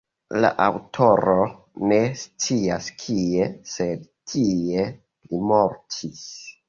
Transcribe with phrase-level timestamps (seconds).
[0.43, 1.35] La aŭtoro
[1.91, 6.23] ne scias kie, sed tie li mortis.